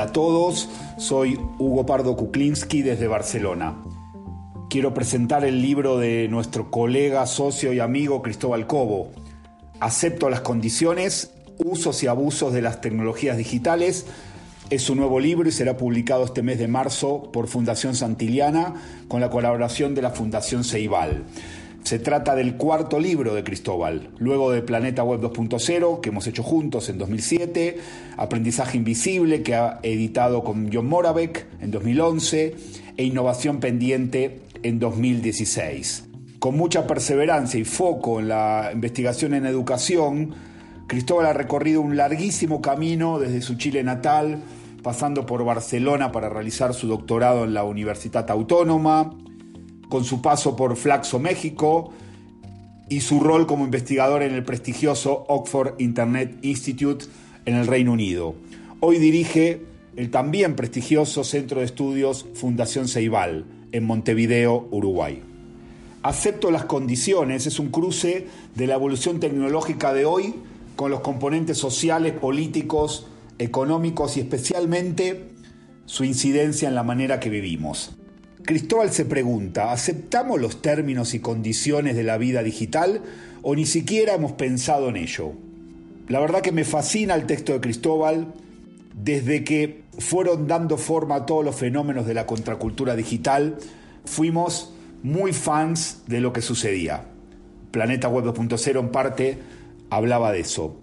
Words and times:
Hola 0.00 0.08
a 0.08 0.12
todos, 0.14 0.70
soy 0.96 1.38
Hugo 1.58 1.84
Pardo 1.84 2.16
Kuklinski 2.16 2.80
desde 2.80 3.06
Barcelona. 3.06 3.76
Quiero 4.70 4.94
presentar 4.94 5.44
el 5.44 5.60
libro 5.60 5.98
de 5.98 6.26
nuestro 6.28 6.70
colega, 6.70 7.26
socio 7.26 7.74
y 7.74 7.80
amigo 7.80 8.22
Cristóbal 8.22 8.66
Cobo. 8.66 9.10
Acepto 9.78 10.30
las 10.30 10.40
condiciones, 10.40 11.34
usos 11.58 12.02
y 12.02 12.06
abusos 12.06 12.54
de 12.54 12.62
las 12.62 12.80
tecnologías 12.80 13.36
digitales. 13.36 14.06
Es 14.70 14.88
un 14.88 14.96
nuevo 14.96 15.20
libro 15.20 15.50
y 15.50 15.52
será 15.52 15.76
publicado 15.76 16.24
este 16.24 16.40
mes 16.42 16.58
de 16.58 16.66
marzo 16.66 17.30
por 17.30 17.46
Fundación 17.46 17.94
Santiliana 17.94 18.76
con 19.06 19.20
la 19.20 19.28
colaboración 19.28 19.94
de 19.94 20.00
la 20.00 20.12
Fundación 20.12 20.64
Ceibal. 20.64 21.24
Se 21.84 21.98
trata 21.98 22.34
del 22.34 22.56
cuarto 22.56 23.00
libro 23.00 23.34
de 23.34 23.42
Cristóbal, 23.42 24.10
luego 24.18 24.52
de 24.52 24.62
Planeta 24.62 25.02
Web 25.02 25.20
2.0, 25.22 26.00
que 26.00 26.10
hemos 26.10 26.26
hecho 26.26 26.42
juntos 26.42 26.88
en 26.88 26.98
2007, 26.98 27.78
Aprendizaje 28.16 28.76
Invisible, 28.76 29.42
que 29.42 29.54
ha 29.54 29.80
editado 29.82 30.44
con 30.44 30.70
John 30.72 30.86
Moravec 30.86 31.46
en 31.60 31.70
2011, 31.70 32.54
e 32.96 33.04
Innovación 33.04 33.60
Pendiente 33.60 34.40
en 34.62 34.78
2016. 34.78 36.04
Con 36.38 36.56
mucha 36.56 36.86
perseverancia 36.86 37.58
y 37.58 37.64
foco 37.64 38.20
en 38.20 38.28
la 38.28 38.70
investigación 38.72 39.34
en 39.34 39.46
educación, 39.46 40.34
Cristóbal 40.86 41.26
ha 41.26 41.32
recorrido 41.32 41.80
un 41.80 41.96
larguísimo 41.96 42.60
camino 42.60 43.18
desde 43.18 43.42
su 43.42 43.56
Chile 43.56 43.82
natal, 43.82 44.42
pasando 44.82 45.26
por 45.26 45.44
Barcelona 45.44 46.12
para 46.12 46.28
realizar 46.28 46.74
su 46.74 46.88
doctorado 46.88 47.44
en 47.44 47.54
la 47.54 47.64
Universidad 47.64 48.30
Autónoma, 48.30 49.14
con 49.90 50.04
su 50.04 50.22
paso 50.22 50.56
por 50.56 50.76
Flaxo, 50.76 51.18
México, 51.18 51.92
y 52.88 53.00
su 53.00 53.20
rol 53.20 53.46
como 53.46 53.64
investigador 53.64 54.22
en 54.22 54.34
el 54.34 54.42
prestigioso 54.42 55.24
Oxford 55.28 55.74
Internet 55.78 56.38
Institute 56.42 57.04
en 57.44 57.56
el 57.56 57.66
Reino 57.66 57.92
Unido. 57.92 58.34
Hoy 58.80 58.98
dirige 58.98 59.62
el 59.96 60.10
también 60.10 60.56
prestigioso 60.56 61.22
Centro 61.24 61.60
de 61.60 61.66
Estudios 61.66 62.26
Fundación 62.34 62.88
Ceibal, 62.88 63.44
en 63.72 63.84
Montevideo, 63.84 64.66
Uruguay. 64.70 65.22
Acepto 66.02 66.50
las 66.50 66.64
condiciones, 66.64 67.46
es 67.46 67.58
un 67.58 67.70
cruce 67.70 68.26
de 68.54 68.66
la 68.66 68.74
evolución 68.74 69.20
tecnológica 69.20 69.92
de 69.92 70.06
hoy 70.06 70.34
con 70.76 70.90
los 70.90 71.00
componentes 71.00 71.58
sociales, 71.58 72.14
políticos, 72.14 73.06
económicos 73.38 74.16
y 74.16 74.20
especialmente 74.20 75.30
su 75.84 76.04
incidencia 76.04 76.68
en 76.68 76.74
la 76.74 76.82
manera 76.82 77.20
que 77.20 77.28
vivimos. 77.28 77.99
Cristóbal 78.44 78.90
se 78.90 79.04
pregunta, 79.04 79.72
¿aceptamos 79.72 80.40
los 80.40 80.62
términos 80.62 81.14
y 81.14 81.20
condiciones 81.20 81.96
de 81.96 82.02
la 82.02 82.18
vida 82.18 82.42
digital 82.42 83.02
o 83.42 83.54
ni 83.54 83.66
siquiera 83.66 84.14
hemos 84.14 84.32
pensado 84.32 84.88
en 84.88 84.96
ello? 84.96 85.32
La 86.08 86.20
verdad 86.20 86.40
que 86.40 86.52
me 86.52 86.64
fascina 86.64 87.14
el 87.14 87.26
texto 87.26 87.52
de 87.52 87.60
Cristóbal 87.60 88.34
desde 88.94 89.44
que 89.44 89.82
fueron 89.98 90.46
dando 90.46 90.76
forma 90.76 91.16
a 91.16 91.26
todos 91.26 91.44
los 91.44 91.56
fenómenos 91.56 92.06
de 92.06 92.14
la 92.14 92.26
contracultura 92.26 92.96
digital, 92.96 93.58
fuimos 94.04 94.72
muy 95.02 95.32
fans 95.32 96.02
de 96.06 96.20
lo 96.20 96.32
que 96.32 96.42
sucedía. 96.42 97.04
Planeta 97.70 98.08
Web 98.08 98.24
2.0 98.26 98.80
en 98.80 98.88
parte 98.90 99.38
hablaba 99.90 100.32
de 100.32 100.40
eso. 100.40 100.76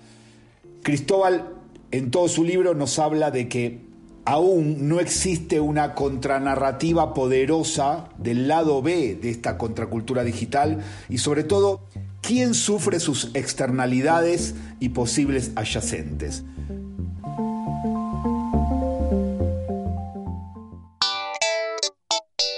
Cristóbal 0.84 1.54
en 1.92 2.12
todo 2.12 2.28
su 2.28 2.44
libro 2.44 2.74
nos 2.74 3.00
habla 3.00 3.32
de 3.32 3.48
que 3.48 3.87
aún 4.28 4.90
no 4.90 5.00
existe 5.00 5.62
una 5.62 5.96
contranarrativa 5.96 7.14
poderosa 7.14 8.10
del 8.18 8.50
lado 8.50 8.82
B 8.82 9.16
de 9.16 9.30
esta 9.30 9.58
contracultura 9.58 10.26
digital 10.26 10.80
y 11.08 11.20
sobre 11.20 11.46
todo 11.46 11.80
quién 12.22 12.54
sufre 12.54 13.00
sus 13.00 13.32
externalidades 13.36 14.54
y 14.82 14.90
posibles 14.90 15.52
adyacentes. 15.56 16.44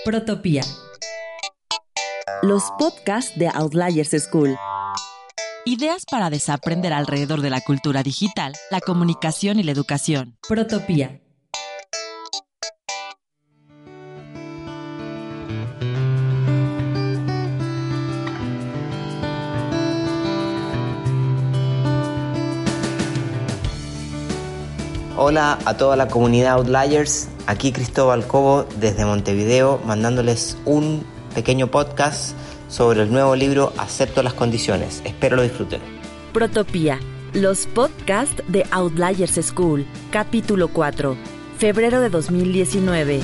Protopía. 0.04 0.64
Los 2.42 2.64
podcasts 2.80 3.38
de 3.38 3.48
Outliers 3.48 4.10
School. 4.24 4.58
Ideas 5.66 6.06
para 6.10 6.32
desaprender 6.32 6.94
alrededor 6.94 7.42
de 7.42 7.52
la 7.52 7.62
cultura 7.62 8.02
digital, 8.02 8.54
la 8.72 8.82
comunicación 8.82 9.60
y 9.60 9.64
la 9.64 9.72
educación. 9.72 10.36
Protopía. 10.48 11.22
Hola 25.30 25.60
a 25.66 25.78
toda 25.78 25.96
la 25.96 26.08
comunidad 26.08 26.54
Outliers, 26.54 27.30
aquí 27.46 27.72
Cristóbal 27.72 28.26
Cobo 28.26 28.66
desde 28.80 29.06
Montevideo 29.06 29.80
mandándoles 29.86 30.58
un 30.66 31.04
pequeño 31.36 31.68
podcast 31.68 32.34
sobre 32.68 33.04
el 33.04 33.12
nuevo 33.12 33.36
libro 33.36 33.72
Acepto 33.78 34.24
las 34.24 34.34
condiciones. 34.34 35.04
Espero 35.06 35.36
lo 35.36 35.44
disfruten. 35.44 35.82
Protopía, 36.34 37.00
los 37.34 37.68
podcasts 37.68 38.42
de 38.48 38.66
Outliers 38.72 39.40
School, 39.46 39.86
capítulo 40.10 40.70
4, 40.70 41.16
febrero 41.60 42.02
de 42.02 42.10
2019. 42.10 43.20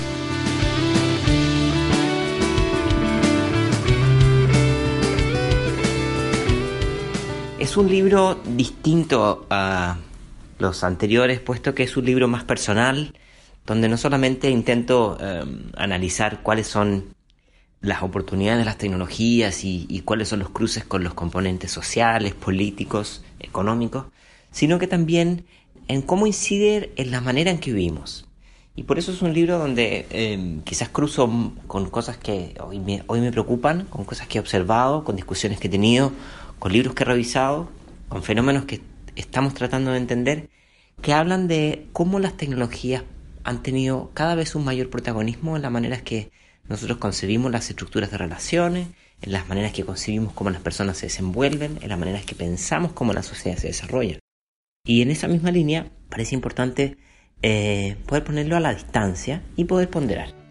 Es 7.57 7.75
un 7.75 7.89
libro 7.89 8.37
distinto 8.45 9.47
a 9.49 9.97
los 10.57 10.83
anteriores, 10.83 11.39
puesto 11.39 11.75
que 11.75 11.83
es 11.83 11.97
un 11.97 12.05
libro 12.05 12.27
más 12.27 12.43
personal, 12.43 13.13
donde 13.65 13.89
no 13.89 13.97
solamente 13.97 14.49
intento 14.49 15.17
em, 15.19 15.71
analizar 15.75 16.41
cuáles 16.43 16.67
son 16.67 17.15
las 17.81 18.03
oportunidades 18.03 18.59
de 18.59 18.65
las 18.65 18.77
tecnologías 18.77 19.63
y, 19.63 20.01
cuáles 20.05 20.29
son 20.29 20.39
los 20.39 20.49
cruces 20.49 20.83
con 20.83 21.03
los 21.03 21.13
componentes 21.13 21.71
sociales, 21.71 22.33
políticos, 22.33 23.23
económicos, 23.39 24.05
sino 24.51 24.79
que 24.79 24.87
también 24.87 25.45
en 25.87 26.01
cómo 26.01 26.25
incide 26.25 26.91
en 26.95 27.11
la 27.11 27.21
manera 27.21 27.51
en 27.51 27.59
que 27.59 27.71
vivimos. 27.71 28.27
Y 28.75 28.83
por 28.83 28.97
eso 28.97 29.11
es 29.11 29.21
un 29.21 29.33
libro 29.33 29.57
donde 29.57 30.05
em, 30.09 30.61
quizás 30.61 30.89
cruzo 30.89 31.29
con 31.67 31.89
cosas 31.89 32.17
que 32.17 32.55
hoy 32.59 32.79
me 32.79 33.31
preocupan, 33.31 33.85
con 33.85 34.03
cosas 34.03 34.27
que 34.27 34.37
he 34.37 34.41
observado, 34.41 35.03
con 35.03 35.15
discusiones 35.15 35.59
que 35.59 35.67
he 35.67 35.71
tenido, 35.71 36.11
con 36.59 36.73
libros 36.73 36.93
que 36.93 37.03
he 37.03 37.05
revisado, 37.05 37.69
con 38.09 38.23
fenómenos 38.23 38.65
que 38.65 38.81
estamos 39.15 39.53
tratando 39.53 39.91
de 39.91 39.97
entender 39.97 40.49
que 41.01 41.13
hablan 41.13 41.47
de 41.47 41.87
cómo 41.93 42.19
las 42.19 42.37
tecnologías 42.37 43.03
han 43.43 43.61
tenido 43.61 44.11
cada 44.13 44.35
vez 44.35 44.55
un 44.55 44.65
mayor 44.65 44.89
protagonismo 44.89 45.55
en 45.55 45.61
las 45.61 45.71
maneras 45.71 46.01
que 46.01 46.31
nosotros 46.67 46.97
concebimos 46.97 47.51
las 47.51 47.69
estructuras 47.69 48.11
de 48.11 48.17
relaciones, 48.17 48.87
en 49.21 49.31
las 49.31 49.47
maneras 49.47 49.71
que 49.71 49.85
concebimos 49.85 50.33
cómo 50.33 50.49
las 50.49 50.61
personas 50.61 50.97
se 50.97 51.07
desenvuelven, 51.07 51.79
en 51.81 51.89
las 51.89 51.99
maneras 51.99 52.25
que 52.25 52.35
pensamos 52.35 52.93
cómo 52.93 53.13
la 53.13 53.23
sociedad 53.23 53.57
se 53.57 53.67
desarrolla. 53.67 54.19
Y 54.85 55.01
en 55.01 55.11
esa 55.11 55.27
misma 55.27 55.51
línea 55.51 55.87
parece 56.09 56.35
importante 56.35 56.97
eh, 57.41 57.97
poder 58.07 58.23
ponerlo 58.23 58.55
a 58.55 58.59
la 58.59 58.73
distancia 58.73 59.41
y 59.55 59.65
poder 59.65 59.89
ponderar. 59.89 60.44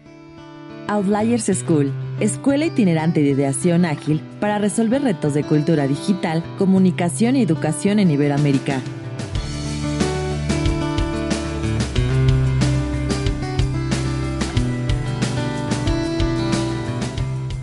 Outliers 0.87 1.45
School, 1.45 1.91
escuela 2.19 2.65
itinerante 2.65 3.21
de 3.21 3.31
ideación 3.31 3.85
ágil 3.85 4.21
para 4.39 4.59
resolver 4.59 5.01
retos 5.01 5.33
de 5.33 5.43
cultura 5.43 5.87
digital, 5.87 6.43
comunicación 6.57 7.35
y 7.35 7.41
educación 7.41 7.99
en 7.99 8.11
Iberoamérica. 8.11 8.81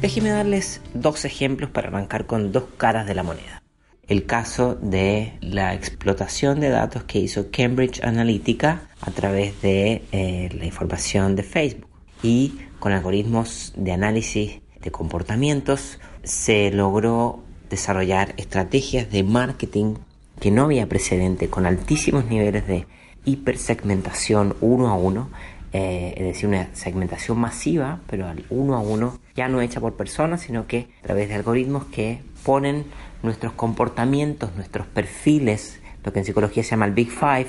Déjenme 0.01 0.31
darles 0.31 0.81
dos 0.95 1.25
ejemplos 1.25 1.71
para 1.71 1.89
arrancar 1.89 2.27
con 2.27 2.51
dos 2.51 2.65
caras 2.77 3.07
de 3.07 3.15
la 3.15 3.23
moneda. 3.23 3.63
El 4.09 4.27
caso 4.27 4.75
de 4.75 5.35
la 5.41 5.75
explotación 5.75 6.59
de 6.59 6.71
datos 6.71 7.05
que 7.05 7.21
hizo 7.21 7.53
Cambridge 7.53 8.03
Analytica 8.03 8.89
a 9.01 9.13
través 9.13 9.63
de 9.63 10.03
eh, 10.11 10.49
la 10.59 10.67
información 10.67 11.37
de 11.37 11.45
Facebook 11.45 11.89
y 12.21 12.53
con 12.83 12.91
algoritmos 12.91 13.73
de 13.77 13.93
análisis 13.93 14.61
de 14.83 14.91
comportamientos 14.91 16.01
se 16.25 16.73
logró 16.73 17.39
desarrollar 17.71 18.35
estrategias 18.39 19.09
de 19.09 19.23
marketing 19.23 19.95
que 20.41 20.51
no 20.51 20.65
había 20.65 20.89
precedente 20.89 21.49
con 21.49 21.65
altísimos 21.65 22.25
niveles 22.25 22.67
de 22.67 22.89
hipersegmentación 23.25 24.57
uno 24.61 24.89
a 24.89 24.95
uno 24.95 25.31
eh, 25.73 26.15
es 26.17 26.25
decir, 26.25 26.49
una 26.49 26.75
segmentación 26.75 27.39
masiva, 27.39 28.01
pero 28.09 28.27
uno 28.51 28.75
a 28.75 28.81
uno, 28.81 29.17
ya 29.37 29.49
no 29.49 29.61
hecha 29.61 29.81
por 29.81 29.95
personas, 29.95 30.43
sino 30.43 30.67
que 30.67 30.89
a 31.03 31.07
través 31.07 31.29
de 31.29 31.37
algoritmos 31.37 31.85
que 31.85 32.21
ponen 32.43 32.85
nuestros 33.23 33.53
comportamientos, 33.53 34.55
nuestros 34.57 34.89
perfiles, 34.89 35.81
lo 36.05 36.13
que 36.13 36.19
en 36.19 36.25
psicología 36.25 36.65
se 36.65 36.71
llama 36.71 36.87
el 36.87 36.93
Big 36.93 37.11
Five, 37.11 37.49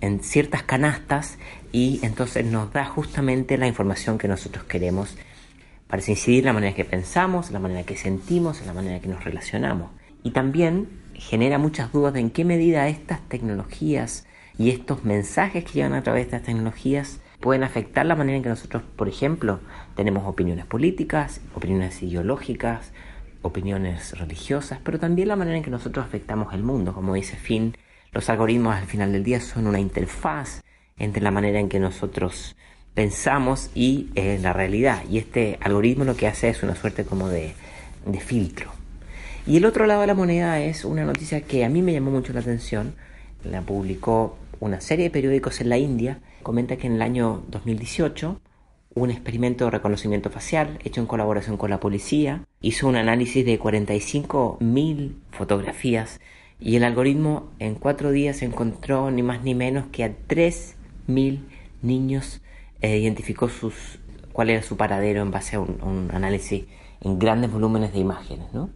en 0.00 0.20
ciertas 0.20 0.62
canastas 0.62 1.38
y 1.72 2.00
entonces 2.02 2.44
nos 2.44 2.72
da 2.72 2.84
justamente 2.84 3.58
la 3.58 3.66
información 3.66 4.18
que 4.18 4.28
nosotros 4.28 4.64
queremos 4.64 5.16
para 5.88 6.02
incidir 6.06 6.40
en 6.40 6.46
la 6.46 6.52
manera 6.52 6.74
que 6.74 6.84
pensamos, 6.84 7.48
en 7.48 7.54
la 7.54 7.60
manera 7.60 7.82
que 7.82 7.96
sentimos, 7.96 8.60
en 8.60 8.68
la 8.68 8.74
manera 8.74 9.00
que 9.00 9.08
nos 9.08 9.24
relacionamos. 9.24 9.90
Y 10.22 10.30
también 10.30 10.88
genera 11.14 11.58
muchas 11.58 11.92
dudas 11.92 12.14
de 12.14 12.20
en 12.20 12.30
qué 12.30 12.44
medida 12.44 12.88
estas 12.88 13.20
tecnologías 13.28 14.26
Y 14.58 14.70
estos 14.70 15.04
mensajes 15.04 15.64
que 15.64 15.72
llegan 15.72 15.94
a 15.94 16.02
través 16.02 16.22
de 16.22 16.36
estas 16.36 16.42
tecnologías 16.42 17.20
pueden 17.40 17.62
afectar 17.62 18.04
la 18.04 18.14
manera 18.14 18.36
en 18.36 18.42
que 18.42 18.50
nosotros, 18.50 18.82
por 18.96 19.08
ejemplo, 19.08 19.60
tenemos 19.96 20.26
opiniones 20.26 20.66
políticas, 20.66 21.40
opiniones 21.54 22.02
ideológicas, 22.02 22.92
opiniones 23.42 24.18
religiosas, 24.18 24.78
pero 24.84 24.98
también 24.98 25.28
la 25.28 25.36
manera 25.36 25.56
en 25.56 25.62
que 25.62 25.70
nosotros 25.70 26.04
afectamos 26.04 26.52
el 26.52 26.62
mundo. 26.62 26.92
Como 26.92 27.14
dice 27.14 27.36
Finn, 27.36 27.74
los 28.12 28.28
algoritmos 28.28 28.74
al 28.74 28.86
final 28.86 29.12
del 29.12 29.24
día 29.24 29.40
son 29.40 29.66
una 29.66 29.80
interfaz 29.80 30.62
entre 30.96 31.22
la 31.22 31.30
manera 31.30 31.60
en 31.60 31.68
que 31.68 31.78
nosotros 31.78 32.56
pensamos 32.94 33.70
y 33.74 34.08
eh, 34.14 34.38
la 34.42 34.52
realidad. 34.52 35.02
Y 35.08 35.18
este 35.18 35.58
algoritmo 35.60 36.04
lo 36.04 36.16
que 36.16 36.26
hace 36.26 36.48
es 36.48 36.62
una 36.62 36.74
suerte 36.74 37.04
como 37.04 37.28
de, 37.28 37.54
de 38.04 38.20
filtro. 38.20 38.70
Y 39.46 39.56
el 39.56 39.64
otro 39.64 39.86
lado 39.86 40.02
de 40.02 40.06
la 40.06 40.14
moneda 40.14 40.60
es 40.60 40.84
una 40.84 41.04
noticia 41.04 41.40
que 41.40 41.64
a 41.64 41.68
mí 41.68 41.82
me 41.82 41.92
llamó 41.92 42.10
mucho 42.10 42.32
la 42.32 42.40
atención. 42.40 42.94
La 43.44 43.62
publicó 43.62 44.36
una 44.58 44.80
serie 44.80 45.04
de 45.04 45.10
periódicos 45.10 45.60
en 45.60 45.70
la 45.70 45.78
India. 45.78 46.18
Comenta 46.42 46.76
que 46.76 46.86
en 46.86 46.94
el 46.94 47.02
año 47.02 47.42
2018 47.48 48.40
un 48.94 49.10
experimento 49.10 49.66
de 49.66 49.70
reconocimiento 49.70 50.30
facial 50.30 50.78
hecho 50.84 51.00
en 51.00 51.06
colaboración 51.06 51.56
con 51.56 51.70
la 51.70 51.78
policía 51.78 52.42
hizo 52.60 52.88
un 52.88 52.96
análisis 52.96 53.44
de 53.46 53.58
45.000 53.58 55.12
fotografías 55.30 56.20
y 56.60 56.76
el 56.76 56.84
algoritmo 56.84 57.50
en 57.58 57.74
cuatro 57.74 58.10
días 58.10 58.42
encontró 58.42 59.10
ni 59.10 59.22
más 59.22 59.42
ni 59.42 59.54
menos 59.54 59.86
que 59.90 60.04
a 60.04 60.08
3.000 60.28 61.40
niños, 61.82 62.42
e 62.82 62.98
identificó 62.98 63.48
sus, 63.48 63.98
cuál 64.32 64.50
era 64.50 64.62
su 64.62 64.76
paradero 64.76 65.22
en 65.22 65.30
base 65.30 65.56
a 65.56 65.60
un, 65.60 66.10
análisis 66.12 66.64
en 67.00 67.18
grandes 67.18 67.50
volúmenes 67.50 67.92
de 67.92 68.00
imágenes. 68.00 68.52
¿no? 68.52 68.70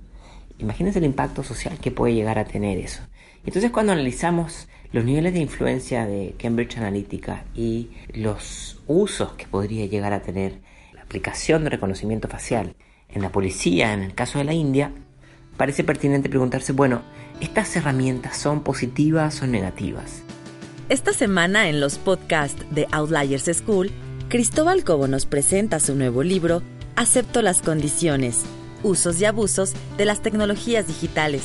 Imagínense 0.58 0.98
el 0.98 1.04
impacto 1.04 1.42
social 1.42 1.78
que 1.78 1.90
puede 1.90 2.14
llegar 2.14 2.38
a 2.38 2.46
tener 2.46 2.78
eso. 2.78 3.02
Entonces 3.44 3.70
cuando 3.70 3.92
analizamos 3.92 4.68
los 4.92 5.04
niveles 5.04 5.34
de 5.34 5.40
influencia 5.40 6.06
de 6.06 6.34
Cambridge 6.38 6.78
Analytica 6.78 7.44
y 7.54 7.90
los 8.14 8.80
usos 8.86 9.32
que 9.32 9.46
podría 9.46 9.86
llegar 9.86 10.12
a 10.12 10.22
tener 10.22 10.60
la 10.94 11.02
aplicación 11.02 11.64
de 11.64 11.70
reconocimiento 11.70 12.28
facial 12.28 12.76
en 13.08 13.20
la 13.20 13.30
policía, 13.30 13.92
en 13.92 14.02
el 14.02 14.14
caso 14.14 14.38
de 14.38 14.44
la 14.44 14.54
India, 14.54 14.92
parece 15.56 15.84
pertinente 15.84 16.28
preguntarse, 16.28 16.72
bueno, 16.72 17.02
¿estas 17.40 17.74
herramientas 17.76 18.36
son 18.36 18.62
positivas 18.62 19.42
o 19.42 19.46
negativas? 19.46 20.22
Esta 20.88 21.12
semana 21.12 21.68
en 21.68 21.80
los 21.80 21.98
podcasts 21.98 22.64
de 22.70 22.86
Outliers 22.92 23.50
School, 23.56 23.90
Cristóbal 24.28 24.84
Cobo 24.84 25.06
nos 25.06 25.26
presenta 25.26 25.80
su 25.80 25.94
nuevo 25.94 26.22
libro, 26.22 26.62
Acepto 26.96 27.42
las 27.42 27.62
condiciones, 27.62 28.44
usos 28.82 29.20
y 29.20 29.24
abusos 29.24 29.74
de 29.96 30.04
las 30.04 30.20
tecnologías 30.22 30.86
digitales. 30.86 31.42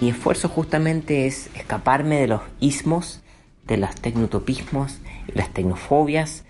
Mi 0.00 0.08
esfuerzo 0.08 0.48
justamente 0.48 1.26
es 1.26 1.48
escaparme 1.54 2.20
de 2.20 2.26
los 2.26 2.42
ismos, 2.58 3.22
de 3.66 3.76
los 3.76 3.94
tecnotopismos 3.94 4.98
y 5.28 5.38
las 5.38 5.50
tecnofobias 5.50 6.44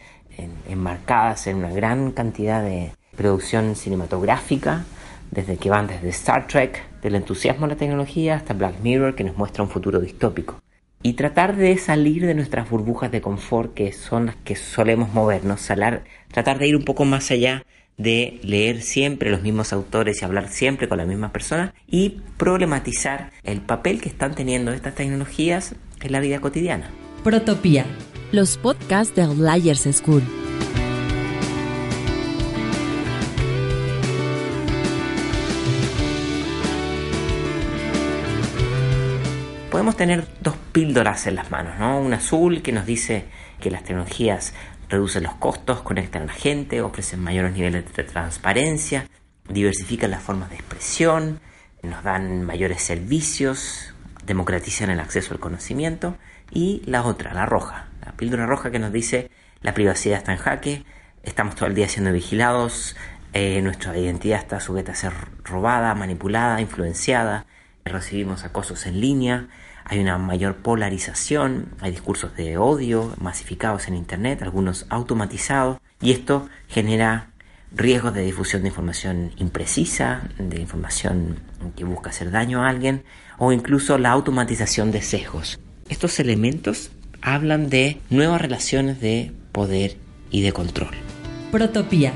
enmarcadas 0.69 1.47
en 1.47 1.57
una 1.57 1.71
gran 1.71 2.13
cantidad 2.13 2.63
de 2.63 2.93
producción 3.17 3.77
cinematográfica, 3.77 4.85
desde 5.31 5.57
que 5.57 5.71
van 5.71 5.87
desde 5.87 6.09
Star 6.11 6.47
Trek, 6.47 6.83
del 7.01 7.15
entusiasmo 7.15 7.67
a 7.67 7.69
la 7.69 7.77
tecnología, 7.77 8.37
hasta 8.37 8.55
Black 8.55 8.81
Mirror, 8.83 9.15
que 9.15 9.25
nos 9.25 9.37
muestra 9.37 9.63
un 9.63 9.71
futuro 9.71 10.01
distópico. 10.01 10.61
Y 11.03 11.15
tratar 11.15 11.57
de 11.57 11.77
salir 11.79 12.27
de 12.27 12.35
nuestras 12.35 12.71
burbujas 12.71 13.11
de 13.11 13.21
confort, 13.21 13.75
que 13.75 13.93
son 13.93 14.27
las 14.27 14.37
que 14.37 14.57
solemos 14.57 15.13
movernos, 15.13 15.67
tratar 16.31 16.59
de 16.59 16.69
ir 16.69 16.77
un 16.77 16.85
poco 16.85 17.05
más 17.05 17.31
allá 17.31 17.65
de 17.99 18.41
leer 18.43 18.83
siempre 18.83 19.31
los 19.31 19.43
mismos 19.43 19.73
autores 19.73 20.23
y 20.23 20.25
hablar 20.25 20.49
siempre 20.49 20.89
con 20.89 20.99
las 20.99 21.07
mismas 21.07 21.31
personas 21.31 21.73
y 21.87 22.21
problematizar 22.37 23.31
el 23.43 23.61
papel 23.61 24.01
que 24.01 24.09
están 24.09 24.35
teniendo 24.35 24.73
estas 24.73 24.95
tecnologías 24.95 25.75
en 26.01 26.13
la 26.13 26.21
vida 26.21 26.41
cotidiana. 26.41 26.91
Protopía, 27.25 27.87
los 28.33 28.57
podcasts 28.57 29.15
de 29.15 29.23
Outliers 29.23 29.87
School. 29.93 30.25
Podemos 39.71 39.97
tener 39.97 40.27
dos 40.41 40.57
píldoras 40.73 41.29
en 41.29 41.37
las 41.37 41.53
manos, 41.53 41.79
¿no? 41.79 42.01
Una 42.01 42.17
azul 42.17 42.61
que 42.61 42.73
nos 42.73 42.87
dice 42.87 43.27
que 43.61 43.71
las 43.71 43.85
tecnologías 43.85 44.53
reducen 44.89 45.23
los 45.23 45.35
costos, 45.35 45.83
conectan 45.83 46.23
a 46.23 46.27
la 46.27 46.33
gente, 46.33 46.83
ofrecen 46.83 47.21
mayores 47.21 47.53
niveles 47.53 47.85
de 47.95 48.03
transparencia, 48.03 49.07
diversifican 49.49 50.11
las 50.11 50.25
formas 50.25 50.51
de 50.51 50.57
expresión, 50.57 51.39
nos 51.85 52.03
dan 52.03 52.43
mayores 52.43 52.83
servicios, 52.83 53.92
democratizan 54.27 54.91
el 54.91 55.01
acceso 55.01 55.35
al 55.35 55.41
conocimiento. 55.41 56.17
Y 56.51 56.83
la 56.87 57.03
otra, 57.05 57.33
la 57.35 57.47
roja, 57.47 57.87
la 58.05 58.13
píldora 58.13 58.47
roja 58.47 58.71
que 58.71 58.79
nos 58.79 58.93
dice 58.93 59.31
la 59.63 59.75
privacidad 59.75 60.19
está 60.19 60.33
en 60.33 60.39
jaque, 60.39 60.85
estamos 61.23 61.55
todo 61.55 61.69
el 61.69 61.75
día 61.75 61.89
siendo 61.89 62.13
vigilados, 62.13 62.97
eh, 63.33 63.63
nuestra 63.63 63.97
identidad 63.97 64.41
está 64.41 64.59
sujeta 64.61 64.93
a 64.93 64.97
ser 64.97 65.13
robada, 65.45 65.95
manipulada, 65.95 66.61
influenciada, 66.61 67.47
recibimos 67.85 68.45
acosos 68.45 68.87
en 68.87 69.01
línea, 69.01 69.47
hay 69.85 70.01
una 70.01 70.19
mayor 70.19 70.57
polarización, 70.57 71.69
hay 71.81 71.93
discursos 71.93 72.37
de 72.37 72.59
odio 72.59 73.15
masificados 73.21 73.87
en 73.87 73.95
Internet, 73.95 74.43
algunos 74.43 74.87
automatizados, 74.91 75.79
y 76.01 76.11
esto 76.11 76.49
genera 76.69 77.29
riesgos 77.75 78.13
de 78.15 78.23
difusión 78.23 78.63
de 78.63 78.69
información 78.69 79.33
imprecisa, 79.37 80.23
de 80.39 80.61
información 80.61 81.39
que 81.77 81.85
busca 81.85 82.11
hacer 82.11 82.31
daño 82.33 82.65
a 82.65 82.69
alguien, 82.69 83.05
o 83.39 83.53
incluso 83.53 83.99
la 83.99 84.11
automatización 84.11 84.91
de 84.91 85.03
sesgos. 85.03 85.59
Estos 85.89 86.19
elementos 86.21 86.91
hablan 87.21 87.71
de 87.71 88.01
nuevas 88.11 88.41
relaciones 88.41 89.01
de 89.01 89.33
poder 89.53 89.97
y 90.31 90.43
de 90.43 90.53
control. 90.53 90.95
Protopía, 91.51 92.13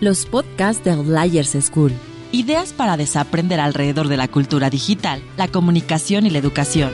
los 0.00 0.26
podcasts 0.26 0.84
de 0.84 0.90
Outliers 0.90 1.56
School. 1.60 1.92
Ideas 2.32 2.72
para 2.72 2.96
desaprender 2.96 3.60
alrededor 3.60 4.08
de 4.08 4.16
la 4.16 4.28
cultura 4.28 4.70
digital, 4.70 5.22
la 5.36 5.48
comunicación 5.48 6.26
y 6.26 6.30
la 6.30 6.38
educación. 6.38 6.90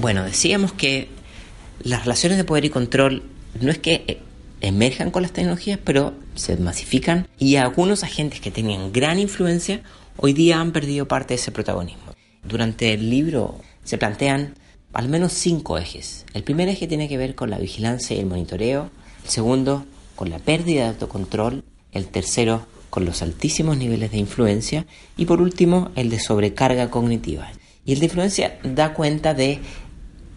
Bueno, 0.00 0.22
decíamos 0.22 0.72
que 0.72 1.08
las 1.86 2.00
relaciones 2.00 2.36
de 2.36 2.44
poder 2.44 2.64
y 2.64 2.70
control 2.70 3.22
no 3.60 3.70
es 3.70 3.78
que 3.78 4.18
emerjan 4.60 5.10
con 5.12 5.22
las 5.22 5.32
tecnologías, 5.32 5.78
pero 5.82 6.14
se 6.34 6.56
masifican 6.56 7.28
y 7.38 7.56
algunos 7.56 8.02
agentes 8.02 8.40
que 8.40 8.50
tenían 8.50 8.92
gran 8.92 9.20
influencia 9.20 9.82
hoy 10.16 10.32
día 10.32 10.60
han 10.60 10.72
perdido 10.72 11.06
parte 11.06 11.34
de 11.34 11.40
ese 11.40 11.52
protagonismo. 11.52 12.12
Durante 12.42 12.92
el 12.92 13.08
libro 13.08 13.60
se 13.84 13.98
plantean 13.98 14.54
al 14.94 15.08
menos 15.08 15.32
cinco 15.32 15.78
ejes. 15.78 16.26
El 16.34 16.42
primer 16.42 16.68
eje 16.68 16.88
tiene 16.88 17.08
que 17.08 17.18
ver 17.18 17.34
con 17.34 17.50
la 17.50 17.58
vigilancia 17.58 18.16
y 18.16 18.20
el 18.20 18.26
monitoreo, 18.26 18.90
el 19.24 19.30
segundo 19.30 19.84
con 20.16 20.30
la 20.30 20.38
pérdida 20.38 20.82
de 20.82 20.88
autocontrol, 20.88 21.62
el 21.92 22.06
tercero 22.08 22.66
con 22.90 23.04
los 23.04 23.22
altísimos 23.22 23.76
niveles 23.76 24.10
de 24.10 24.18
influencia 24.18 24.86
y 25.16 25.26
por 25.26 25.40
último 25.40 25.90
el 25.94 26.10
de 26.10 26.18
sobrecarga 26.18 26.90
cognitiva. 26.90 27.48
Y 27.84 27.92
el 27.92 28.00
de 28.00 28.06
influencia 28.06 28.58
da 28.64 28.94
cuenta 28.94 29.34
de 29.34 29.60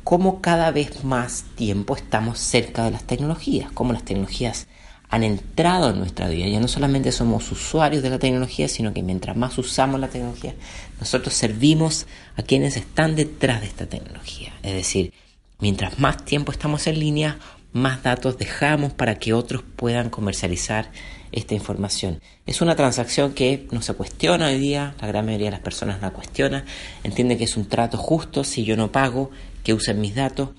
cómo 0.10 0.42
cada 0.42 0.72
vez 0.72 1.04
más 1.04 1.46
tiempo 1.54 1.96
estamos 1.96 2.40
cerca 2.40 2.84
de 2.84 2.90
las 2.90 3.04
tecnologías, 3.04 3.72
cómo 3.72 3.94
las 3.94 4.04
tecnologías 4.06 4.66
han 5.08 5.24
entrado 5.24 5.92
en 5.92 6.00
nuestra 6.00 6.28
vida. 6.28 6.48
Ya 6.48 6.60
no 6.60 6.68
solamente 6.68 7.12
somos 7.12 7.52
usuarios 7.52 8.02
de 8.02 8.10
la 8.10 8.18
tecnología, 8.18 8.68
sino 8.68 8.92
que 8.92 9.04
mientras 9.04 9.38
más 9.38 9.56
usamos 9.60 10.00
la 10.00 10.08
tecnología, 10.08 10.56
nosotros 11.00 11.36
servimos 11.36 12.08
a 12.36 12.42
quienes 12.42 12.76
están 12.76 13.16
detrás 13.16 13.62
de 13.62 13.68
esta 13.68 13.86
tecnología. 13.86 14.52
Es 14.64 14.74
decir, 14.74 15.14
mientras 15.60 16.00
más 16.00 16.26
tiempo 16.26 16.52
estamos 16.52 16.88
en 16.88 17.00
línea, 17.00 17.38
más 17.72 18.02
datos 18.02 18.40
dejamos 18.40 18.94
para 18.94 19.20
que 19.20 19.34
otros 19.34 19.62
puedan 19.76 20.10
comercializar 20.10 20.90
esta 21.32 21.54
información. 21.54 22.20
Es 22.48 22.62
una 22.62 22.76
transacción 22.76 23.34
que 23.34 23.68
no 23.70 23.84
se 23.84 23.94
cuestiona 23.94 24.48
hoy 24.48 24.58
día, 24.58 24.96
la 25.00 25.08
gran 25.08 25.26
mayoría 25.26 25.48
de 25.48 25.52
las 25.52 25.60
personas 25.60 26.02
la 26.02 26.10
cuestiona, 26.10 26.66
entiende 27.04 27.38
que 27.38 27.44
es 27.44 27.58
un 27.58 27.68
trato 27.68 28.00
justo 28.00 28.44
si 28.44 28.64
yo 28.64 28.76
no 28.76 28.92
pago, 28.92 29.30
que 29.64 29.74
usen 29.74 30.02
mis 30.02 30.16
datos, 30.16 30.50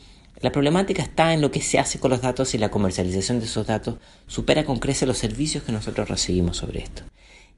la 0.41 0.53
problemática 0.53 1.03
está 1.03 1.35
en 1.35 1.43
lo 1.43 1.51
que 1.51 1.61
se 1.61 1.79
hace 1.79 1.99
con 1.99 2.11
los 2.11 2.23
datos 2.23 2.55
y 2.55 2.59
la 2.59 2.71
comercialización 2.71 3.41
de 3.41 3.47
esos 3.47 3.67
datos 3.67 3.97
supera 4.27 4.65
con 4.65 4.79
creces 4.79 5.07
los 5.07 5.19
servicios 5.19 5.65
que 5.65 5.73
nosotros 5.73 6.09
recibimos 6.09 6.57
sobre 6.57 6.81
esto. 6.81 7.03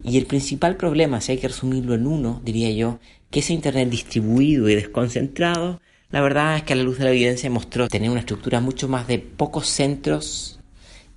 Y 0.02 0.18
el 0.18 0.26
principal 0.26 0.76
problema, 0.76 1.20
si 1.20 1.32
hay 1.32 1.38
que 1.38 1.48
resumirlo 1.48 1.94
en 1.94 2.08
uno, 2.08 2.40
diría 2.44 2.70
yo, 2.72 2.98
que 3.30 3.40
ese 3.40 3.52
Internet 3.52 3.88
distribuido 3.88 4.68
y 4.68 4.74
desconcentrado, 4.74 5.80
la 6.10 6.20
verdad 6.20 6.56
es 6.56 6.64
que 6.64 6.72
a 6.72 6.76
la 6.76 6.82
luz 6.82 6.98
de 6.98 7.04
la 7.04 7.10
evidencia 7.10 7.48
mostró 7.50 7.88
tener 7.88 8.10
una 8.10 8.20
estructura 8.20 8.60
mucho 8.60 8.88
más 8.88 9.06
de 9.06 9.20
pocos 9.20 9.68
centros 9.68 10.58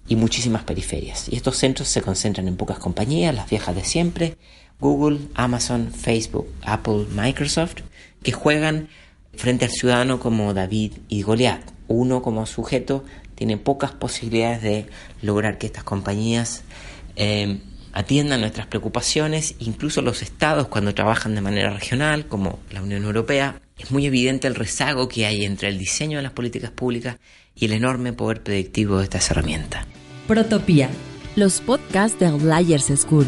y 0.08 0.16
muchísimas 0.16 0.64
periferias. 0.64 1.28
Y 1.30 1.36
estos 1.36 1.58
centros 1.58 1.88
se 1.88 2.02
concentran 2.02 2.48
en 2.48 2.58
pocas 2.58 2.78
compañías, 2.78 3.34
las 3.34 3.50
viejas 3.50 3.76
de 3.76 3.84
siempre, 3.84 4.38
Google, 4.80 5.20
Amazon, 5.34 5.92
Facebook, 5.92 6.48
Apple, 6.62 7.08
Microsoft, 7.12 7.78
que 8.22 8.32
juegan 8.32 8.88
frente 9.38 9.66
al 9.66 9.72
ciudadano 9.72 10.20
como 10.20 10.54
David 10.54 10.94
y 11.10 11.22
Goliat. 11.22 11.62
Uno 11.88 12.22
como 12.22 12.46
sujeto 12.46 13.04
tiene 13.36 13.58
pocas 13.58 13.92
posibilidades 13.92 14.62
de 14.62 14.86
lograr 15.22 15.58
que 15.58 15.68
estas 15.68 15.84
compañías 15.84 16.64
eh, 17.16 17.60
atiendan 17.94 18.42
nuestras 18.42 18.68
preocupaciones, 18.68 19.56
incluso 19.60 20.02
los 20.02 20.22
estados 20.22 20.68
cuando 20.68 20.94
trabajan 20.94 21.34
de 21.36 21.42
manera 21.42 21.70
regional, 21.70 22.28
como 22.28 22.60
la 22.72 22.82
Unión 22.82 23.04
Europea, 23.04 23.62
es 23.78 23.92
muy 23.92 24.06
evidente 24.06 24.48
el 24.48 24.56
rezago 24.56 25.08
que 25.08 25.26
hay 25.26 25.46
entre 25.46 25.70
el 25.70 25.78
diseño 25.78 26.18
de 26.18 26.24
las 26.24 26.32
políticas 26.32 26.72
públicas 26.72 27.18
y 27.56 27.66
el 27.66 27.74
enorme 27.74 28.14
poder 28.14 28.44
predictivo 28.44 28.98
de 28.98 29.06
estas 29.06 29.32
herramientas. 29.32 29.86
Protopía, 30.28 30.90
los 31.36 31.62
podcasts 31.62 32.20
de 32.20 32.28
Outliers 32.28 32.92
School. 33.00 33.26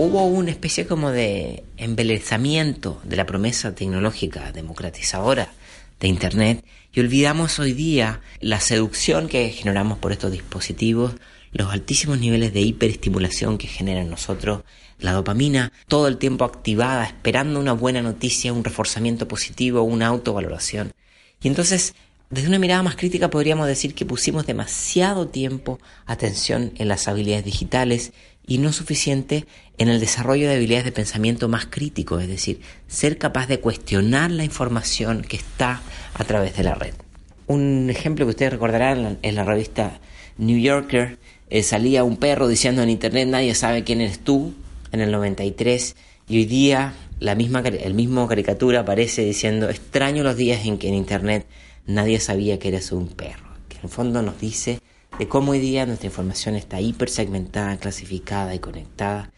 Hubo 0.00 0.24
una 0.24 0.50
especie 0.50 0.86
como 0.86 1.10
de 1.10 1.62
embelezamiento 1.76 3.02
de 3.04 3.16
la 3.16 3.26
promesa 3.26 3.74
tecnológica 3.74 4.50
democratizadora 4.50 5.52
de 6.00 6.08
Internet 6.08 6.64
y 6.94 7.00
olvidamos 7.00 7.58
hoy 7.58 7.74
día 7.74 8.22
la 8.40 8.60
seducción 8.60 9.28
que 9.28 9.50
generamos 9.50 9.98
por 9.98 10.12
estos 10.12 10.32
dispositivos, 10.32 11.16
los 11.52 11.70
altísimos 11.70 12.18
niveles 12.18 12.54
de 12.54 12.62
hiperestimulación 12.62 13.58
que 13.58 13.66
generan 13.66 14.08
nosotros, 14.08 14.62
la 15.00 15.12
dopamina 15.12 15.70
todo 15.86 16.08
el 16.08 16.16
tiempo 16.16 16.46
activada, 16.46 17.04
esperando 17.04 17.60
una 17.60 17.74
buena 17.74 18.00
noticia, 18.00 18.54
un 18.54 18.64
reforzamiento 18.64 19.28
positivo, 19.28 19.82
una 19.82 20.06
autovaloración. 20.06 20.92
Y 21.42 21.48
entonces, 21.48 21.94
desde 22.30 22.48
una 22.48 22.58
mirada 22.58 22.82
más 22.82 22.96
crítica 22.96 23.28
podríamos 23.28 23.66
decir 23.66 23.94
que 23.94 24.06
pusimos 24.06 24.46
demasiado 24.46 25.26
tiempo 25.26 25.78
atención 26.06 26.72
en 26.76 26.88
las 26.88 27.06
habilidades 27.06 27.44
digitales 27.44 28.12
y 28.50 28.58
no 28.58 28.72
suficiente 28.72 29.46
en 29.78 29.88
el 29.88 30.00
desarrollo 30.00 30.48
de 30.48 30.56
habilidades 30.56 30.84
de 30.84 30.90
pensamiento 30.90 31.48
más 31.48 31.66
crítico, 31.66 32.18
es 32.18 32.26
decir, 32.26 32.60
ser 32.88 33.16
capaz 33.16 33.46
de 33.46 33.60
cuestionar 33.60 34.32
la 34.32 34.42
información 34.42 35.22
que 35.22 35.36
está 35.36 35.80
a 36.14 36.24
través 36.24 36.56
de 36.56 36.64
la 36.64 36.74
red. 36.74 36.92
Un 37.46 37.88
ejemplo 37.90 38.26
que 38.26 38.30
ustedes 38.30 38.50
recordarán 38.50 39.20
en 39.22 39.34
la, 39.36 39.44
revista 39.44 40.00
New 40.36 40.58
Yorker, 40.58 41.18
eh, 41.48 41.62
salía 41.62 42.02
un 42.02 42.16
perro 42.16 42.48
diciendo 42.48 42.82
en 42.82 42.90
internet 42.90 43.28
nadie 43.28 43.54
sabe 43.54 43.84
quién 43.84 44.00
eres 44.00 44.18
tú 44.18 44.52
en 44.90 45.00
el 45.00 45.12
93 45.12 45.94
y 46.28 46.38
hoy 46.38 46.44
día 46.44 46.94
la 47.20 47.36
misma, 47.36 47.60
el 47.60 47.94
mismo 47.94 48.26
caricatura 48.26 48.80
aparece 48.80 49.24
diciendo 49.24 49.70
extraño 49.70 50.24
los 50.24 50.36
días 50.36 50.66
en 50.66 50.78
que 50.78 50.88
en 50.88 50.94
internet 50.94 51.46
nadie 51.86 52.18
sabía 52.18 52.58
que 52.58 52.66
eres 52.66 52.90
un 52.90 53.06
perro, 53.06 53.46
que 53.68 53.76
en 53.76 53.84
el 53.84 53.90
fondo 53.90 54.22
nos 54.22 54.40
dice 54.40 54.80
de 55.20 55.28
cómo 55.28 55.52
hoy 55.52 55.58
día 55.58 55.84
nuestra 55.84 56.06
información 56.06 56.54
está 56.54 56.80
hipersegmentada, 56.80 57.76
clasificada 57.76 58.54
y 58.54 58.58
conectada. 58.58 59.30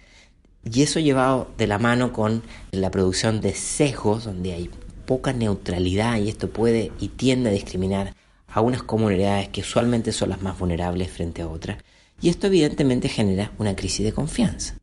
Y 0.62 0.82
eso 0.82 1.00
llevado 1.00 1.50
de 1.58 1.66
la 1.66 1.80
mano 1.80 2.12
con 2.12 2.44
la 2.70 2.92
producción 2.92 3.40
de 3.40 3.52
sesgos, 3.52 4.22
donde 4.22 4.52
hay 4.52 4.70
poca 5.06 5.32
neutralidad 5.32 6.18
y 6.18 6.28
esto 6.28 6.50
puede 6.50 6.92
y 7.00 7.08
tiende 7.08 7.50
a 7.50 7.52
discriminar 7.52 8.14
a 8.46 8.60
unas 8.60 8.84
comunidades 8.84 9.48
que 9.48 9.62
usualmente 9.62 10.12
son 10.12 10.28
las 10.28 10.40
más 10.40 10.56
vulnerables 10.56 11.10
frente 11.10 11.42
a 11.42 11.48
otras. 11.48 11.78
Y 12.20 12.28
esto 12.28 12.46
evidentemente 12.46 13.08
genera 13.08 13.50
una 13.58 13.74
crisis 13.74 14.06
de 14.06 14.12
confianza. 14.12 14.76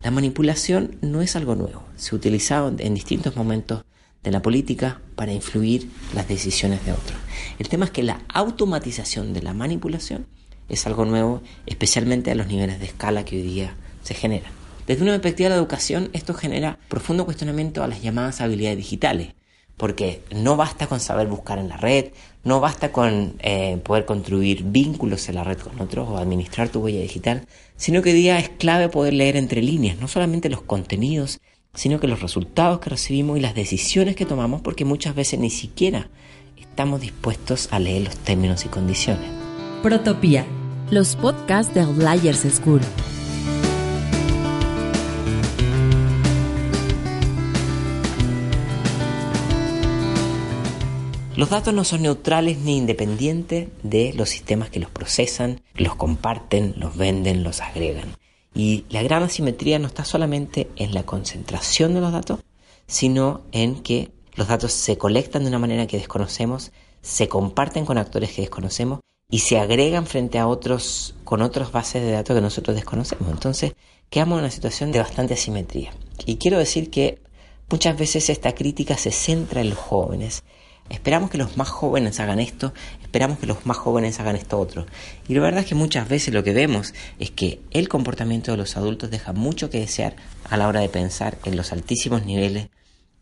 La 0.00 0.10
manipulación 0.10 0.98
no 1.00 1.22
es 1.22 1.36
algo 1.36 1.54
nuevo, 1.54 1.84
se 1.94 2.12
ha 2.12 2.18
utilizado 2.18 2.74
en 2.76 2.94
distintos 2.94 3.36
momentos 3.36 3.84
de 4.22 4.30
la 4.30 4.42
política 4.42 5.00
para 5.14 5.32
influir 5.32 5.88
las 6.14 6.28
decisiones 6.28 6.84
de 6.84 6.92
otros. 6.92 7.18
El 7.58 7.68
tema 7.68 7.86
es 7.86 7.90
que 7.90 8.02
la 8.02 8.20
automatización 8.28 9.32
de 9.32 9.42
la 9.42 9.54
manipulación 9.54 10.26
es 10.68 10.86
algo 10.86 11.04
nuevo, 11.04 11.42
especialmente 11.66 12.30
a 12.30 12.34
los 12.34 12.46
niveles 12.46 12.78
de 12.78 12.86
escala 12.86 13.24
que 13.24 13.36
hoy 13.36 13.42
día 13.42 13.74
se 14.02 14.14
generan. 14.14 14.52
Desde 14.86 15.02
una 15.02 15.12
perspectiva 15.12 15.48
de 15.48 15.54
la 15.56 15.60
educación, 15.60 16.10
esto 16.12 16.34
genera 16.34 16.78
profundo 16.88 17.24
cuestionamiento 17.24 17.82
a 17.82 17.88
las 17.88 18.02
llamadas 18.02 18.40
habilidades 18.40 18.78
digitales, 18.78 19.34
porque 19.76 20.22
no 20.34 20.56
basta 20.56 20.86
con 20.86 21.00
saber 21.00 21.26
buscar 21.26 21.58
en 21.58 21.68
la 21.68 21.76
red, 21.76 22.06
no 22.44 22.60
basta 22.60 22.92
con 22.92 23.34
eh, 23.40 23.78
poder 23.82 24.04
construir 24.04 24.64
vínculos 24.64 25.28
en 25.28 25.36
la 25.36 25.44
red 25.44 25.58
con 25.58 25.80
otros 25.80 26.08
o 26.08 26.18
administrar 26.18 26.68
tu 26.68 26.80
huella 26.80 27.00
digital, 27.00 27.46
sino 27.76 28.02
que 28.02 28.10
hoy 28.10 28.16
día 28.16 28.38
es 28.38 28.48
clave 28.48 28.88
poder 28.88 29.14
leer 29.14 29.36
entre 29.36 29.62
líneas, 29.62 29.98
no 29.98 30.08
solamente 30.08 30.50
los 30.50 30.62
contenidos, 30.62 31.40
sino 31.74 32.00
que 32.00 32.08
los 32.08 32.20
resultados 32.20 32.80
que 32.80 32.90
recibimos 32.90 33.38
y 33.38 33.40
las 33.40 33.54
decisiones 33.54 34.16
que 34.16 34.26
tomamos, 34.26 34.60
porque 34.62 34.84
muchas 34.84 35.14
veces 35.14 35.38
ni 35.40 35.50
siquiera 35.50 36.08
estamos 36.56 37.00
dispuestos 37.00 37.68
a 37.72 37.78
leer 37.78 38.02
los 38.02 38.16
términos 38.16 38.64
y 38.64 38.68
condiciones. 38.68 39.30
Protopía 39.82 40.46
los 40.90 41.16
podcasts 41.16 41.72
de 41.72 41.80
Outliers 41.80 42.44
School. 42.52 42.80
Los 51.36 51.48
datos 51.48 51.72
no 51.72 51.84
son 51.84 52.02
neutrales 52.02 52.58
ni 52.58 52.76
independientes 52.76 53.68
de 53.82 54.12
los 54.14 54.28
sistemas 54.28 54.68
que 54.68 54.78
los 54.78 54.90
procesan, 54.90 55.62
los 55.74 55.94
comparten, 55.94 56.74
los 56.76 56.96
venden, 56.98 57.42
los 57.44 57.62
agregan. 57.62 58.19
Y 58.54 58.84
la 58.90 59.02
gran 59.02 59.22
asimetría 59.22 59.78
no 59.78 59.86
está 59.86 60.04
solamente 60.04 60.68
en 60.76 60.94
la 60.94 61.04
concentración 61.04 61.94
de 61.94 62.00
los 62.00 62.12
datos, 62.12 62.40
sino 62.86 63.42
en 63.52 63.82
que 63.82 64.10
los 64.34 64.48
datos 64.48 64.72
se 64.72 64.98
colectan 64.98 65.42
de 65.42 65.48
una 65.48 65.58
manera 65.58 65.86
que 65.86 65.98
desconocemos, 65.98 66.72
se 67.02 67.28
comparten 67.28 67.86
con 67.86 67.98
actores 67.98 68.32
que 68.32 68.42
desconocemos 68.42 69.00
y 69.30 69.40
se 69.40 69.58
agregan 69.58 70.06
frente 70.06 70.38
a 70.38 70.48
otros 70.48 71.14
con 71.24 71.42
otras 71.42 71.70
bases 71.70 72.02
de 72.02 72.10
datos 72.10 72.34
que 72.34 72.42
nosotros 72.42 72.74
desconocemos. 72.74 73.30
Entonces, 73.30 73.74
quedamos 74.08 74.38
en 74.38 74.44
una 74.44 74.50
situación 74.50 74.90
de 74.90 74.98
bastante 74.98 75.34
asimetría. 75.34 75.92
Y 76.26 76.36
quiero 76.36 76.58
decir 76.58 76.90
que 76.90 77.20
muchas 77.70 77.96
veces 77.96 78.28
esta 78.28 78.54
crítica 78.54 78.96
se 78.96 79.12
centra 79.12 79.60
en 79.60 79.70
los 79.70 79.78
jóvenes. 79.78 80.42
Esperamos 80.90 81.30
que 81.30 81.38
los 81.38 81.56
más 81.56 81.68
jóvenes 81.68 82.18
hagan 82.18 82.40
esto, 82.40 82.74
esperamos 83.00 83.38
que 83.38 83.46
los 83.46 83.64
más 83.64 83.76
jóvenes 83.76 84.18
hagan 84.18 84.34
esto 84.34 84.58
otro. 84.58 84.86
Y 85.28 85.34
la 85.34 85.40
verdad 85.40 85.60
es 85.60 85.66
que 85.66 85.76
muchas 85.76 86.08
veces 86.08 86.34
lo 86.34 86.42
que 86.42 86.52
vemos 86.52 86.94
es 87.20 87.30
que 87.30 87.60
el 87.70 87.88
comportamiento 87.88 88.50
de 88.50 88.56
los 88.56 88.76
adultos 88.76 89.08
deja 89.08 89.32
mucho 89.32 89.70
que 89.70 89.78
desear 89.78 90.16
a 90.48 90.56
la 90.56 90.66
hora 90.66 90.80
de 90.80 90.88
pensar 90.88 91.38
en 91.44 91.56
los 91.56 91.70
altísimos 91.72 92.26
niveles 92.26 92.68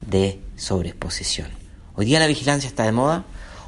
de 0.00 0.40
sobreexposición. 0.56 1.48
Hoy 1.94 2.06
día 2.06 2.18
la 2.20 2.26
vigilancia 2.26 2.68
está 2.68 2.84
de 2.84 2.92
moda, 2.92 3.24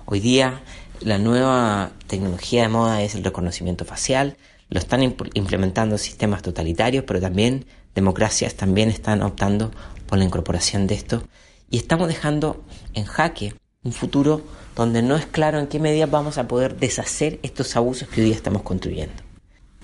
hoy 0.06 0.20
día 0.20 0.62
la 1.00 1.18
nueva 1.18 1.90
tecnología 2.06 2.62
de 2.62 2.68
moda 2.68 3.02
es 3.02 3.14
el 3.14 3.22
reconocimiento 3.22 3.84
facial. 3.84 4.38
Lo 4.70 4.78
están 4.78 5.02
implementando 5.02 5.98
sistemas 5.98 6.40
totalitarios, 6.40 7.04
pero 7.06 7.20
también 7.20 7.66
democracias 7.94 8.54
también 8.54 8.88
están 8.88 9.20
optando 9.20 9.72
por 10.06 10.18
la 10.18 10.24
incorporación 10.24 10.86
de 10.86 10.94
esto. 10.94 11.22
Y 11.70 11.76
estamos 11.76 12.08
dejando 12.08 12.64
en 12.94 13.04
jaque 13.04 13.54
un 13.82 13.92
futuro 13.92 14.42
donde 14.76 15.00
no 15.00 15.16
es 15.16 15.24
claro 15.24 15.58
en 15.58 15.66
qué 15.66 15.78
medida 15.78 16.06
vamos 16.06 16.36
a 16.36 16.46
poder 16.46 16.76
deshacer 16.76 17.38
estos 17.42 17.76
abusos 17.76 18.08
que 18.08 18.20
hoy 18.20 18.26
día 18.26 18.36
estamos 18.36 18.62
construyendo. 18.62 19.14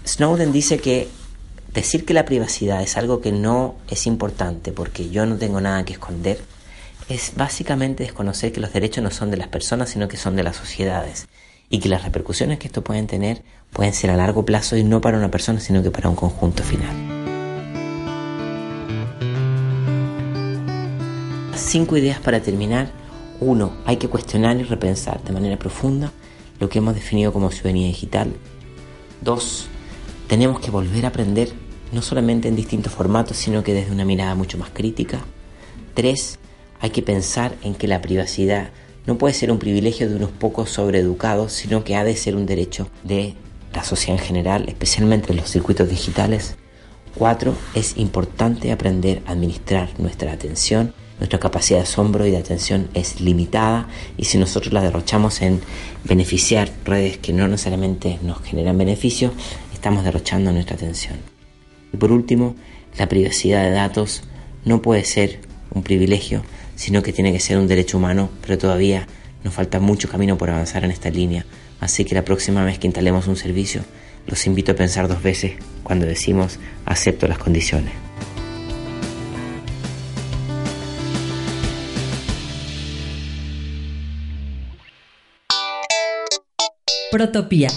Snowden 0.06 0.52
dice 0.52 0.78
que 0.78 1.08
decir 1.72 2.04
que 2.04 2.14
la 2.14 2.26
privacidad 2.26 2.82
es 2.82 2.96
algo 2.96 3.20
que 3.20 3.32
no 3.32 3.76
es 3.88 4.06
importante 4.06 4.72
porque 4.72 5.08
yo 5.08 5.24
no 5.24 5.36
tengo 5.36 5.60
nada 5.60 5.84
que 5.84 5.94
esconder 5.94 6.38
es 7.08 7.32
básicamente 7.36 8.02
desconocer 8.02 8.52
que 8.52 8.60
los 8.60 8.72
derechos 8.72 9.02
no 9.02 9.10
son 9.10 9.30
de 9.30 9.36
las 9.36 9.48
personas, 9.48 9.90
sino 9.90 10.08
que 10.08 10.16
son 10.16 10.34
de 10.36 10.42
las 10.42 10.56
sociedades. 10.56 11.28
Y 11.70 11.78
que 11.78 11.88
las 11.88 12.04
repercusiones 12.04 12.58
que 12.58 12.66
esto 12.66 12.82
pueden 12.82 13.06
tener 13.06 13.42
pueden 13.72 13.92
ser 13.92 14.10
a 14.10 14.16
largo 14.16 14.44
plazo 14.44 14.76
y 14.76 14.84
no 14.84 15.00
para 15.00 15.16
una 15.16 15.30
persona, 15.30 15.60
sino 15.60 15.82
que 15.82 15.90
para 15.90 16.08
un 16.08 16.16
conjunto 16.16 16.62
final. 16.62 16.94
Cinco 21.54 21.96
ideas 21.96 22.20
para 22.20 22.40
terminar. 22.40 23.05
Uno, 23.40 23.73
hay 23.85 23.97
que 23.97 24.09
cuestionar 24.09 24.57
y 24.57 24.62
repensar 24.62 25.23
de 25.23 25.33
manera 25.33 25.59
profunda 25.59 26.12
lo 26.59 26.69
que 26.69 26.78
hemos 26.78 26.95
definido 26.95 27.33
como 27.33 27.50
ciudadanía 27.50 27.87
digital. 27.88 28.33
Dos, 29.21 29.69
tenemos 30.26 30.61
que 30.61 30.71
volver 30.71 31.05
a 31.05 31.09
aprender 31.09 31.52
no 31.93 32.02
solamente 32.02 32.49
en 32.49 32.57
distintos 32.57 32.93
formatos, 32.93 33.37
sino 33.37 33.62
que 33.62 33.75
desde 33.75 33.93
una 33.93 34.05
mirada 34.05 34.35
mucho 34.35 34.59
más 34.59 34.71
crítica. 34.71 35.21
Tres, 35.95 36.38
hay 36.81 36.90
que 36.90 37.02
pensar 37.02 37.55
en 37.62 37.75
que 37.75 37.88
la 37.88 38.00
privacidad 38.00 38.71
no 39.07 39.19
puede 39.19 39.35
ser 39.35 39.52
un 39.52 39.59
privilegio 39.59 40.09
de 40.09 40.16
unos 40.16 40.31
pocos 40.31 40.71
sobreeducados, 40.71 41.52
sino 41.52 41.85
que 41.85 41.97
ha 41.97 42.05
de 42.05 42.16
ser 42.16 42.35
un 42.35 42.45
derecho 42.45 42.88
de 43.05 43.35
la 43.73 43.85
sociedad 43.85 44.19
en 44.19 44.26
general, 44.26 44.64
especialmente 44.69 45.33
en 45.33 45.38
los 45.38 45.50
circuitos 45.50 45.88
digitales. 45.88 46.57
Cuatro, 47.14 47.55
es 47.75 47.97
importante 47.97 48.73
aprender 48.73 49.23
a 49.26 49.33
administrar 49.33 49.88
nuestra 49.99 50.33
atención. 50.33 50.93
Nuestra 51.18 51.38
capacidad 51.38 51.78
de 51.78 51.85
asombro 51.85 52.26
y 52.26 52.30
de 52.30 52.37
atención 52.37 52.88
es 52.92 53.20
limitada 53.20 53.88
y 54.18 54.25
si 54.25 54.37
nosotros 54.37 54.73
la 54.73 54.82
derrochamos 54.82 55.40
en 55.40 55.61
beneficiar 56.04 56.70
redes 56.85 57.16
que 57.16 57.32
no 57.32 57.49
necesariamente 57.49 58.18
nos 58.23 58.42
generan 58.42 58.76
beneficios, 58.76 59.32
estamos 59.73 60.04
derrochando 60.04 60.52
nuestra 60.52 60.76
atención. 60.76 61.16
Y 61.92 61.96
por 61.96 62.12
último, 62.12 62.54
la 62.99 63.08
privacidad 63.08 63.64
de 63.64 63.70
datos 63.70 64.25
no 64.64 64.82
puede 64.82 65.04
ser 65.04 65.40
un 65.73 65.82
privilegio, 65.82 66.42
sino 66.75 67.02
que 67.02 67.12
tiene 67.12 67.32
que 67.32 67.40
ser 67.40 67.58
un 67.58 67.68
derecho 67.68 67.96
humano, 67.96 68.28
pero 68.42 68.58
todavía 68.58 69.06
nos 69.42 69.54
falta 69.54 69.80
mucho 69.80 70.08
camino 70.08 70.37
por 70.37 70.50
avanzar 70.50 70.85
en 70.85 70.90
esta 70.90 71.08
línea. 71.08 71.46
Así 71.80 72.04
que 72.04 72.14
la 72.14 72.25
próxima 72.25 72.64
vez 72.64 72.78
que 72.78 72.87
instalemos 72.87 73.26
un 73.26 73.37
servicio, 73.37 73.82
los 74.26 74.46
invito 74.46 74.73
a 74.73 74.76
pensar 74.76 75.08
dos 75.08 75.23
veces 75.23 75.52
cuando 75.82 76.04
decimos 76.04 76.58
acepto 76.85 77.28
las 77.28 77.38
condiciones. 77.38 78.05
Protopía. 87.16 87.70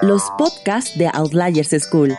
Los 0.00 0.22
podcasts 0.38 0.96
de 0.96 1.08
Outliers 1.12 1.70
School. 1.82 2.16